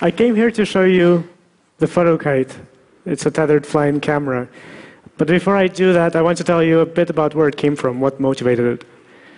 I 0.00 0.12
came 0.12 0.36
here 0.36 0.52
to 0.52 0.64
show 0.64 0.84
you 0.84 1.28
the 1.78 1.86
Fotokite. 1.86 2.54
It's 3.04 3.26
a 3.26 3.32
tethered 3.32 3.66
flying 3.66 3.98
camera. 3.98 4.48
But 5.16 5.26
before 5.26 5.56
I 5.56 5.66
do 5.66 5.92
that, 5.92 6.14
I 6.14 6.22
want 6.22 6.38
to 6.38 6.44
tell 6.44 6.62
you 6.62 6.78
a 6.78 6.86
bit 6.86 7.10
about 7.10 7.34
where 7.34 7.48
it 7.48 7.56
came 7.56 7.74
from, 7.74 7.98
what 7.98 8.20
motivated 8.20 8.80
it. 8.80 8.86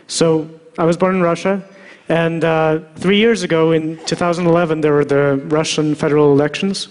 So, 0.06 0.50
I 0.76 0.84
was 0.84 0.98
born 0.98 1.14
in 1.14 1.22
Russia, 1.22 1.62
and 2.10 2.44
uh, 2.44 2.80
three 2.96 3.16
years 3.16 3.42
ago, 3.42 3.72
in 3.72 4.04
2011, 4.04 4.82
there 4.82 4.92
were 4.92 5.04
the 5.04 5.40
Russian 5.46 5.94
federal 5.94 6.30
elections. 6.30 6.88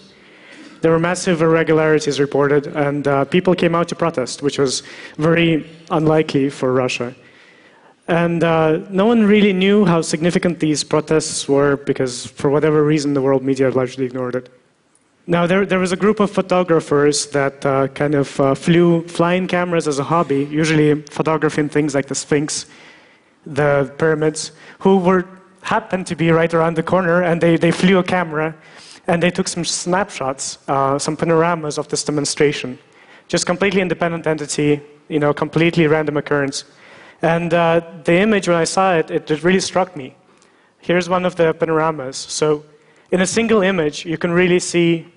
There 0.82 0.90
were 0.90 1.00
massive 1.00 1.44
irregularities 1.44 2.20
reported, 2.20 2.66
and 2.68 3.08
uh, 3.08 3.26
people 3.26 3.54
came 3.54 3.76
out 3.76 3.88
to 3.90 3.96
protest, 3.96 4.42
which 4.42 4.58
was 4.58 4.82
very 5.18 5.70
unlikely 5.92 6.50
for 6.50 6.74
Russia. 6.74 7.14
And 8.10 8.44
uh, 8.44 8.80
no 8.90 9.06
one 9.06 9.24
really 9.24 9.54
knew 9.54 9.86
how 9.86 10.02
significant 10.02 10.60
these 10.60 10.84
protests 10.84 11.48
were 11.48 11.78
because, 11.78 12.26
for 12.26 12.50
whatever 12.50 12.84
reason, 12.84 13.14
the 13.14 13.22
world 13.22 13.44
media 13.44 13.70
largely 13.70 14.04
ignored 14.04 14.36
it. 14.36 14.50
Now, 15.28 15.46
there, 15.46 15.64
there 15.64 15.78
was 15.78 15.92
a 15.92 15.96
group 15.96 16.20
of 16.20 16.32
photographers 16.32 17.28
that 17.28 17.64
uh, 17.64 17.88
kind 17.90 18.16
of 18.16 18.40
uh, 18.40 18.56
flew 18.56 19.08
flying 19.08 19.48
cameras 19.48 19.88
as 19.88 20.00
a 20.00 20.04
hobby, 20.04 20.46
usually 20.46 21.04
photographing 21.04 21.70
things 21.70 21.94
like 21.94 22.08
the 22.08 22.16
Sphinx, 22.16 22.66
the 23.46 23.94
pyramids, 24.00 24.54
who 24.80 24.98
were 24.98 25.28
happened 25.62 26.08
to 26.08 26.16
be 26.16 26.32
right 26.32 26.52
around 26.52 26.76
the 26.78 26.82
corner, 26.82 27.22
and 27.22 27.40
they, 27.40 27.58
they 27.58 27.70
flew 27.70 28.00
a 28.00 28.04
camera 28.04 28.56
and 29.06 29.22
they 29.22 29.30
took 29.30 29.48
some 29.48 29.64
snapshots, 29.64 30.58
uh, 30.68 30.98
some 30.98 31.16
panoramas 31.16 31.78
of 31.78 31.88
this 31.90 32.04
demonstration. 32.04 32.80
Just 33.28 33.46
completely 33.46 33.82
independent 33.82 34.26
entity, 34.26 34.82
you 35.10 35.20
know, 35.20 35.32
completely 35.32 35.86
random 35.86 36.18
occurrence. 36.18 36.64
And 37.22 37.54
uh, 37.54 37.82
the 38.04 38.20
image, 38.20 38.48
when 38.48 38.58
I 38.58 38.64
saw 38.64 38.96
it, 38.96 39.12
it, 39.12 39.44
really 39.44 39.60
struck 39.60 39.96
me. 39.96 40.16
Here's 40.80 41.10
one 41.10 41.26
of 41.26 41.36
the 41.36 41.54
panoramas. 41.54 42.16
So, 42.16 42.64
in 43.12 43.22
a 43.22 43.28
single 43.28 43.62
image, 43.62 44.06
you 44.06 44.18
can 44.18 44.32
really 44.32 44.60
see 44.60 45.08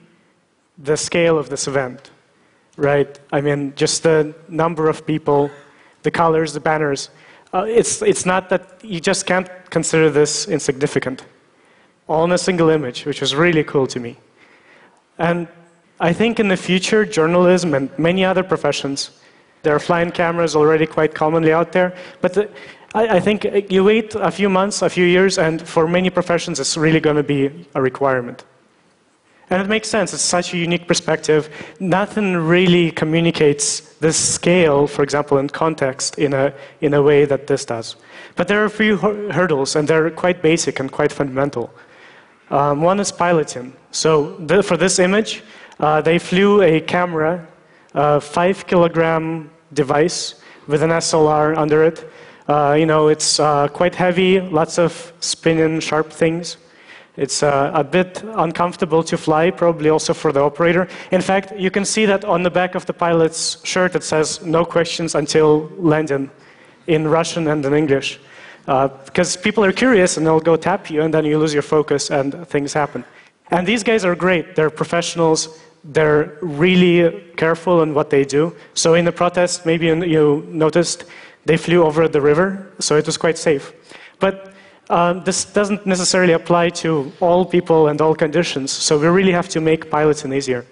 the 0.79 0.97
scale 0.97 1.39
of 1.39 1.49
this 1.49 1.69
event, 1.69 2.11
right? 2.77 3.21
I 3.33 3.41
mean, 3.41 3.75
just 3.77 4.03
the 4.03 4.35
number 4.49 4.89
of 4.89 5.07
people, 5.07 5.51
the 6.03 6.11
colors, 6.11 6.53
the 6.53 6.61
banners. 6.61 7.11
Uh, 7.55 7.67
it's, 7.69 8.03
it's 8.03 8.27
not 8.27 8.49
that 8.49 8.81
you 8.83 8.99
just 8.99 9.27
can't 9.27 9.49
consider 9.71 10.11
this 10.11 10.49
insignificant. 10.49 11.25
All 12.09 12.25
in 12.25 12.33
a 12.33 12.39
single 12.39 12.71
image, 12.71 13.05
which 13.05 13.21
was 13.21 13.35
really 13.35 13.63
cool 13.63 13.87
to 13.87 14.01
me. 14.01 14.17
And 15.19 15.47
I 16.01 16.13
think 16.13 16.41
in 16.41 16.49
the 16.49 16.57
future, 16.57 17.05
journalism 17.05 17.75
and 17.75 17.97
many 17.99 18.25
other 18.25 18.43
professions 18.43 19.11
there 19.63 19.75
are 19.75 19.79
flying 19.79 20.11
cameras 20.11 20.57
already 20.57 20.87
quite 20.87 21.15
commonly 21.15 21.53
out 21.53 21.73
there. 21.73 21.95
But 22.21 22.35
the, 22.35 22.51
I, 22.95 23.17
I, 23.17 23.21
think 23.21 23.47
you 23.71 23.85
wait 23.85 24.15
a 24.15 24.31
few 24.31 24.49
months, 24.49 24.83
a 24.83 24.91
few 24.91 25.07
years, 25.07 25.39
and 25.39 25.67
for 25.67 25.89
many 25.89 26.11
professions, 26.11 26.61
it's 26.61 26.77
really 26.77 27.01
going 27.01 27.17
to 27.17 27.23
be 27.23 27.67
a 27.75 27.81
requirement. 27.81 28.45
And 29.51 29.61
it 29.63 29.69
makes 29.69 29.89
sense. 29.89 30.15
It's 30.15 30.23
such 30.23 30.55
a 30.55 30.57
unique 30.57 30.89
perspective. 30.89 31.51
Nothing 31.79 32.37
really 32.37 32.91
communicates 32.91 33.81
this 34.01 34.17
scale, 34.17 34.87
for 34.87 35.03
example, 35.03 35.39
in 35.39 35.49
context, 35.49 36.19
in 36.19 36.33
a, 36.33 36.55
in 36.81 36.95
a 36.95 37.03
way 37.03 37.27
that 37.27 37.47
this 37.47 37.65
does. 37.65 37.97
But 38.35 38.49
there 38.49 38.63
are 38.63 38.65
a 38.65 38.71
few 38.71 38.97
hurdles, 38.97 39.77
and 39.77 39.87
they're 39.87 40.11
quite 40.11 40.41
basic 40.43 40.81
and 40.81 40.91
quite 40.91 41.13
fundamental. 41.13 41.71
Um, 42.51 42.81
one 42.81 42.99
is 43.01 43.13
piloting. 43.13 43.75
So, 43.91 44.37
the, 44.37 44.63
for 44.63 44.77
this 44.77 44.99
image, 44.99 45.43
uh, 45.81 46.01
they 46.01 46.19
flew 46.19 46.63
a 46.63 46.81
camera 46.81 47.47
a 47.95 48.21
five 48.21 48.67
kilogram 48.67 49.51
device 49.73 50.35
with 50.67 50.83
an 50.83 50.91
SLR 50.91 51.57
under 51.57 51.83
it. 51.85 52.11
Uh, 52.49 52.77
you 52.79 52.87
know, 52.87 53.09
it's 53.09 53.39
uh, 53.39 53.69
quite 53.69 53.95
heavy, 53.95 54.41
lots 54.41 54.79
of 54.79 55.13
spinning, 55.21 55.81
sharp 55.81 56.13
things. 56.13 56.57
It's 57.17 57.43
uh, 57.43 57.71
a 57.75 57.85
bit 57.85 58.23
uncomfortable 58.37 59.03
to 59.05 59.19
fly, 59.19 59.51
probably 59.51 59.91
also 59.91 60.15
for 60.15 60.33
the 60.33 60.41
operator. 60.41 60.89
In 61.11 61.21
fact, 61.21 61.53
you 61.57 61.71
can 61.71 61.85
see 61.85 62.07
that 62.07 62.25
on 62.25 62.43
the 62.43 62.51
back 62.51 62.75
of 62.75 62.87
the 62.87 62.95
pilot's 62.95 63.59
shirt 63.65 63.95
it 63.95 64.03
says 64.03 64.45
no 64.45 64.65
questions 64.65 65.15
until 65.15 65.71
landing 65.77 66.31
in 66.87 67.07
Russian 67.07 67.49
and 67.49 67.65
in 67.65 67.75
English. 67.75 68.19
because 68.65 69.37
uh, 69.37 69.41
people 69.43 69.63
are 69.65 69.73
curious 69.73 70.17
and 70.17 70.27
they'll 70.27 70.41
go 70.41 70.57
tap 70.57 70.91
you 70.91 71.03
and 71.03 71.13
then 71.13 71.25
you 71.25 71.39
lose 71.39 71.53
your 71.53 71.63
focus 71.63 72.11
and 72.11 72.47
things 72.49 72.73
happen. 72.73 73.05
And 73.51 73.67
these 73.67 73.83
guys 73.83 74.05
are 74.05 74.15
great. 74.15 74.57
They're 74.57 74.71
professionals 74.71 75.61
they're 75.85 76.39
really 76.41 77.33
careful 77.37 77.83
in 77.83 77.95
what 77.95 78.11
they 78.11 78.25
do. 78.25 78.55
So 78.75 78.95
in 78.95 79.05
the 79.05 79.13
protest, 79.13 79.67
maybe 79.67 79.87
you 79.87 80.47
noticed 80.49 81.05
they 81.45 81.57
flew 81.57 81.83
over 81.83 82.09
the 82.09 82.21
river, 82.21 82.73
so 82.79 82.97
it 82.97 83.07
was 83.07 83.17
quite 83.17 83.37
safe. 83.37 83.73
But 84.21 84.53
um, 84.91 85.25
this 85.25 85.45
doesn't 85.45 85.87
necessarily 85.87 86.35
apply 86.35 86.71
to 86.71 87.11
all 87.21 87.45
people 87.45 87.89
and 87.89 88.01
all 88.01 88.15
conditions, 88.15 88.71
so 88.71 88.99
we 88.99 89.07
really 89.07 89.33
have 89.33 89.49
to 89.51 89.61
make 89.61 89.91
piloting 89.91 90.33
easier. 90.33 90.65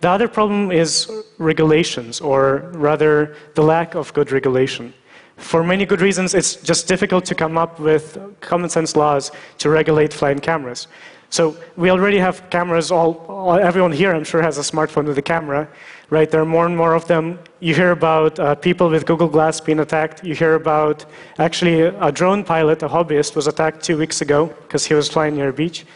The 0.00 0.08
other 0.08 0.28
problem 0.28 0.72
is 0.72 1.10
regulations, 1.38 2.20
or 2.20 2.70
rather, 2.72 3.36
the 3.54 3.62
lack 3.62 3.94
of 3.94 4.12
good 4.14 4.32
regulation. 4.32 4.94
For 5.36 5.62
many 5.62 5.86
good 5.86 6.00
reasons, 6.00 6.34
it's 6.34 6.56
just 6.56 6.88
difficult 6.88 7.24
to 7.26 7.34
come 7.34 7.58
up 7.58 7.78
with 7.78 8.18
common 8.40 8.70
sense 8.70 8.96
laws 8.96 9.30
to 9.58 9.70
regulate 9.70 10.12
flying 10.12 10.38
cameras. 10.38 10.88
So 11.30 11.56
we 11.76 11.90
already 11.90 12.18
have 12.18 12.50
cameras. 12.50 12.90
All, 12.90 13.24
all, 13.28 13.54
everyone 13.54 13.92
here, 13.92 14.12
I'm 14.12 14.24
sure, 14.24 14.42
has 14.42 14.58
a 14.58 14.62
smartphone 14.62 15.06
with 15.06 15.16
a 15.16 15.22
camera, 15.22 15.68
right? 16.10 16.28
There 16.28 16.40
are 16.40 16.52
more 16.56 16.66
and 16.66 16.76
more 16.76 16.94
of 16.94 17.06
them. 17.06 17.38
You 17.60 17.72
hear 17.72 17.92
about 17.92 18.38
uh, 18.40 18.56
people 18.56 18.90
with 18.90 19.06
Google 19.06 19.28
Glass 19.28 19.60
being 19.60 19.78
attacked. 19.78 20.24
You 20.24 20.34
hear 20.34 20.56
about 20.56 21.04
actually 21.38 21.82
a 21.82 22.10
drone 22.10 22.42
pilot, 22.42 22.82
a 22.82 22.88
hobbyist, 22.88 23.36
was 23.36 23.46
attacked 23.46 23.80
two 23.84 23.96
weeks 23.96 24.20
ago 24.20 24.46
because 24.62 24.84
he 24.84 24.94
was 24.94 25.08
flying 25.08 25.36
near 25.36 25.50
a 25.50 25.52
beach. 25.52 25.86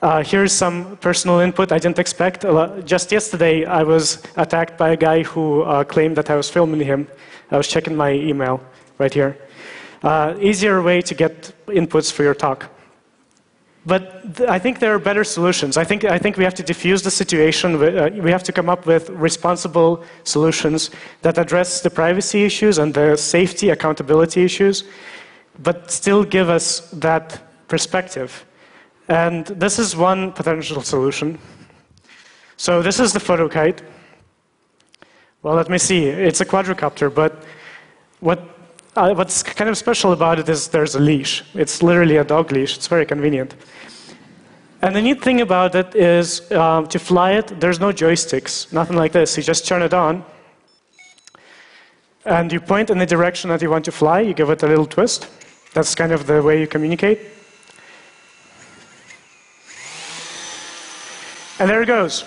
Uh, 0.00 0.24
here's 0.24 0.52
some 0.52 0.96
personal 0.96 1.38
input 1.40 1.70
I 1.70 1.78
didn't 1.78 1.98
expect. 1.98 2.42
Just 2.84 3.12
yesterday, 3.12 3.66
I 3.66 3.82
was 3.82 4.22
attacked 4.36 4.78
by 4.78 4.90
a 4.90 4.96
guy 4.96 5.22
who 5.22 5.62
uh, 5.62 5.84
claimed 5.84 6.16
that 6.16 6.30
I 6.30 6.34
was 6.34 6.48
filming 6.48 6.80
him. 6.80 7.06
I 7.50 7.58
was 7.58 7.68
checking 7.68 7.94
my 7.94 8.10
email 8.10 8.60
right 8.98 9.12
here. 9.12 9.36
Uh, 10.02 10.34
easier 10.40 10.82
way 10.82 11.02
to 11.02 11.14
get 11.14 11.52
inputs 11.68 12.10
for 12.10 12.22
your 12.22 12.34
talk. 12.34 12.70
But 13.84 14.36
th- 14.36 14.48
I 14.48 14.58
think 14.58 14.78
there 14.78 14.94
are 14.94 14.98
better 14.98 15.24
solutions. 15.24 15.76
I 15.76 15.84
think, 15.84 16.04
I 16.04 16.18
think 16.18 16.36
we 16.36 16.44
have 16.44 16.54
to 16.54 16.62
diffuse 16.62 17.02
the 17.02 17.10
situation. 17.10 17.74
Uh, 17.74 18.10
we 18.14 18.30
have 18.30 18.44
to 18.44 18.52
come 18.52 18.68
up 18.68 18.86
with 18.86 19.10
responsible 19.10 20.04
solutions 20.24 20.90
that 21.22 21.36
address 21.38 21.80
the 21.80 21.90
privacy 21.90 22.44
issues 22.44 22.78
and 22.78 22.94
the 22.94 23.16
safety, 23.16 23.70
accountability 23.70 24.44
issues, 24.44 24.84
but 25.62 25.90
still 25.90 26.22
give 26.22 26.48
us 26.48 26.90
that 26.92 27.40
perspective. 27.66 28.44
And 29.08 29.46
this 29.46 29.78
is 29.78 29.96
one 29.96 30.32
potential 30.32 30.82
solution. 30.82 31.38
So 32.56 32.82
this 32.82 33.00
is 33.00 33.12
the 33.12 33.18
Fotokite. 33.18 33.80
Well, 35.42 35.56
let 35.56 35.68
me 35.68 35.78
see. 35.78 36.06
It's 36.06 36.40
a 36.40 36.46
quadricopter, 36.46 37.12
but 37.12 37.42
what 38.20 38.61
uh, 38.96 39.14
what's 39.14 39.42
kind 39.42 39.70
of 39.70 39.78
special 39.78 40.12
about 40.12 40.38
it 40.38 40.48
is 40.48 40.68
there's 40.68 40.94
a 40.94 41.00
leash. 41.00 41.42
It's 41.54 41.82
literally 41.82 42.16
a 42.16 42.24
dog 42.24 42.52
leash. 42.52 42.76
It's 42.76 42.86
very 42.86 43.06
convenient. 43.06 43.54
And 44.82 44.96
the 44.96 45.00
neat 45.00 45.22
thing 45.22 45.40
about 45.40 45.74
it 45.74 45.94
is 45.94 46.50
um, 46.52 46.88
to 46.88 46.98
fly 46.98 47.32
it, 47.32 47.60
there's 47.60 47.78
no 47.78 47.92
joysticks, 47.92 48.72
nothing 48.72 48.96
like 48.96 49.12
this. 49.12 49.36
You 49.36 49.42
just 49.42 49.66
turn 49.66 49.80
it 49.80 49.94
on, 49.94 50.24
and 52.24 52.52
you 52.52 52.60
point 52.60 52.90
in 52.90 52.98
the 52.98 53.06
direction 53.06 53.48
that 53.50 53.62
you 53.62 53.70
want 53.70 53.84
to 53.84 53.92
fly. 53.92 54.20
You 54.20 54.34
give 54.34 54.50
it 54.50 54.62
a 54.62 54.66
little 54.66 54.86
twist. 54.86 55.28
That's 55.72 55.94
kind 55.94 56.12
of 56.12 56.26
the 56.26 56.42
way 56.42 56.60
you 56.60 56.66
communicate. 56.66 57.20
And 61.60 61.70
there 61.70 61.80
it 61.82 61.86
goes. 61.86 62.24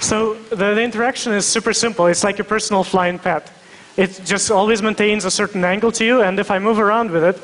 So 0.00 0.36
the, 0.56 0.74
the, 0.74 0.82
interaction 0.82 1.32
is 1.32 1.46
super 1.46 1.72
simple. 1.72 2.06
It's 2.06 2.24
like 2.24 2.38
a 2.38 2.44
personal 2.44 2.84
flying 2.84 3.18
pet. 3.18 3.50
It 3.96 4.20
just 4.24 4.50
always 4.50 4.82
maintains 4.82 5.24
a 5.24 5.30
certain 5.30 5.64
angle 5.64 5.92
to 5.92 6.04
you, 6.04 6.22
and 6.22 6.38
if 6.38 6.50
I 6.50 6.58
move 6.58 6.78
around 6.78 7.10
with 7.10 7.24
it, 7.24 7.40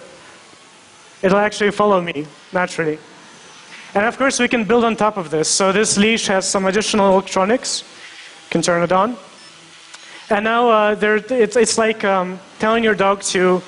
it'll 1.23 1.39
actually 1.39 1.71
follow 1.71 2.01
me 2.01 2.27
naturally. 2.53 2.99
And 3.95 4.05
of 4.05 4.19
course, 4.19 4.39
we 4.39 4.49
can 4.49 4.65
build 4.65 4.85
on 4.85 4.97
top 4.97 5.17
of 5.17 5.31
this. 5.31 5.49
So 5.49 5.73
this 5.73 5.97
leash 5.97 6.27
has 6.27 6.49
some 6.49 6.67
additional 6.67 7.13
electronics. 7.13 7.83
You 8.45 8.51
can 8.51 8.63
turn 8.63 8.83
it 8.83 8.93
on. 8.93 9.17
And 10.31 10.45
now 10.45 10.69
uh, 10.69 10.95
there, 10.95 11.17
it's, 11.17 11.57
it's 11.57 11.79
like 11.79 12.05
um, 12.05 12.39
telling 12.59 12.85
your 12.85 12.95
dog 12.95 13.23
to, 13.23 13.63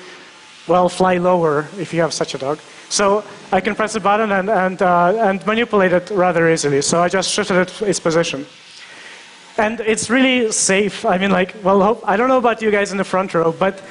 well, 0.67 0.89
fly 0.89 1.17
lower 1.17 1.67
if 1.79 1.91
you 1.93 2.01
have 2.01 2.13
such 2.13 2.35
a 2.35 2.37
dog. 2.37 2.59
So 2.89 3.23
I 3.51 3.61
can 3.61 3.73
press 3.73 3.95
a 3.95 3.99
button 3.99 4.31
and, 4.31 4.49
and, 4.49 4.81
uh, 4.81 5.15
and 5.17 5.45
manipulate 5.47 5.93
it 5.93 6.11
rather 6.11 6.51
easily. 6.51 6.81
So 6.81 7.01
I 7.01 7.09
just 7.09 7.31
shifted 7.31 7.57
it 7.57 7.81
its 7.81 7.99
position. 7.99 8.45
And 9.57 9.79
it's 9.81 10.09
really 10.09 10.51
safe. 10.51 11.05
I 11.05 11.17
mean, 11.17 11.31
like, 11.31 11.55
well, 11.63 12.01
I 12.05 12.17
don't 12.17 12.29
know 12.29 12.37
about 12.37 12.61
you 12.61 12.71
guys 12.71 12.91
in 12.91 12.97
the 12.97 13.03
front 13.03 13.33
row, 13.33 13.51
but 13.51 13.81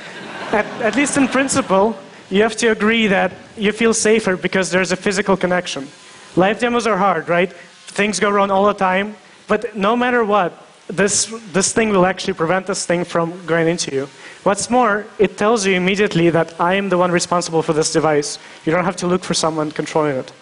at, 0.53 0.67
at 0.81 0.97
least 0.97 1.17
in 1.17 1.29
principle, 1.29 1.97
you 2.31 2.43
have 2.43 2.57
to 2.57 2.69
agree 2.69 3.07
that 3.09 3.33
you 3.57 3.73
feel 3.73 3.93
safer 3.93 4.37
because 4.37 4.71
there's 4.71 4.93
a 4.93 4.97
physical 4.97 5.37
connection. 5.37 5.89
Live 6.37 6.61
demos 6.61 6.87
are 6.87 6.97
hard, 6.97 7.29
right? 7.29 7.53
Things 7.53 8.21
go 8.21 8.31
wrong 8.31 8.51
all 8.51 8.67
the 8.67 8.75
time. 8.75 9.17
But 9.49 9.77
no 9.77 9.97
matter 9.97 10.25
what, 10.25 10.53
this, 10.87 11.27
this 11.53 11.73
thing 11.73 11.91
will 11.91 12.07
actually 12.07 12.35
prevent 12.35 12.67
this 12.67 12.87
thing 12.87 13.05
from 13.05 13.45
going 13.47 13.69
into 13.69 13.95
you. 13.95 14.09
What's 14.43 14.71
more, 14.71 15.07
it 15.19 15.37
tells 15.37 15.67
you 15.67 15.75
immediately 15.75 16.31
that 16.31 16.59
I 16.61 16.75
am 16.75 16.89
the 16.89 16.99
one 16.99 17.11
responsible 17.11 17.63
for 17.63 17.73
this 17.73 17.93
device. 17.93 18.39
You 18.65 18.73
don't 18.73 18.85
have 18.85 18.97
to 18.97 19.07
look 19.07 19.23
for 19.23 19.35
someone 19.35 19.71
controlling 19.71 20.17
it. 20.17 20.33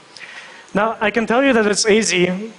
Now, 0.74 0.96
I 1.00 1.10
can 1.10 1.26
tell 1.26 1.42
you 1.42 1.52
that 1.54 1.66
it's 1.66 1.86
easy 1.86 2.52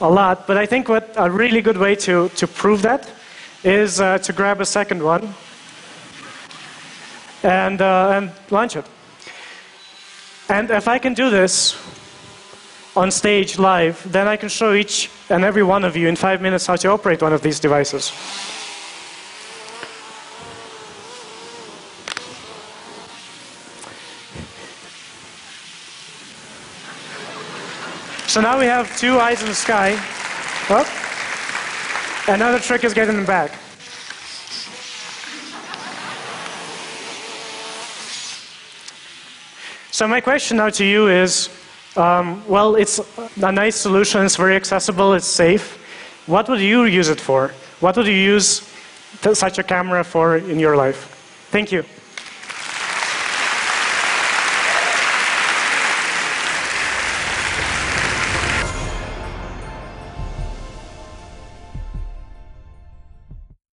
a 0.00 0.08
lot, 0.08 0.46
but 0.46 0.56
I 0.56 0.66
think 0.66 0.88
what 0.88 1.12
a 1.16 1.30
really 1.30 1.60
good 1.60 1.76
way 1.76 1.94
to, 1.96 2.28
to 2.30 2.46
prove 2.46 2.82
that 2.82 3.10
is 3.64 4.00
uh, 4.00 4.18
to 4.18 4.32
grab 4.32 4.60
a 4.60 4.66
second 4.66 5.02
one 5.02 5.34
and, 7.42 7.80
uh, 7.80 8.12
and 8.14 8.32
launch 8.50 8.76
it. 8.76 8.84
And 10.48 10.70
if 10.70 10.88
I 10.88 10.98
can 10.98 11.14
do 11.14 11.30
this 11.30 11.76
on 12.94 13.10
stage 13.10 13.58
live, 13.58 14.04
then 14.10 14.28
I 14.28 14.36
can 14.36 14.48
show 14.48 14.74
each 14.74 15.10
and 15.30 15.44
every 15.44 15.62
one 15.62 15.84
of 15.84 15.96
you 15.96 16.08
in 16.08 16.16
five 16.16 16.42
minutes 16.42 16.66
how 16.66 16.76
to 16.76 16.88
operate 16.88 17.22
one 17.22 17.32
of 17.32 17.42
these 17.42 17.60
devices. 17.60 18.12
So 28.32 28.40
now 28.40 28.58
we 28.58 28.64
have 28.64 28.96
two 28.96 29.18
eyes 29.18 29.42
in 29.42 29.48
the 29.48 29.54
sky. 29.54 29.90
Another 32.26 32.58
trick 32.58 32.82
is 32.82 32.94
getting 32.94 33.14
them 33.14 33.26
back. 33.26 33.50
So 39.90 40.08
my 40.08 40.22
question 40.22 40.56
now 40.56 40.70
to 40.70 40.82
you 40.82 41.08
is, 41.08 41.50
um, 41.94 42.42
well, 42.48 42.76
it's 42.76 43.00
a 43.36 43.52
nice 43.52 43.76
solution, 43.76 44.24
it's 44.24 44.36
very 44.36 44.56
accessible, 44.56 45.12
it's 45.12 45.26
safe. 45.26 45.76
What 46.24 46.48
would 46.48 46.60
you 46.60 46.84
use 46.84 47.10
it 47.10 47.20
for? 47.20 47.48
What 47.80 47.98
would 47.98 48.06
you 48.06 48.14
use 48.14 48.66
such 49.34 49.58
a 49.58 49.62
camera 49.62 50.02
for 50.04 50.38
in 50.38 50.58
your 50.58 50.74
life? 50.74 51.48
Thank 51.50 51.70
you. 51.70 51.84